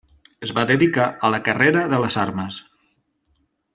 [0.45, 2.59] Es va dedicar a la carrera de les armes.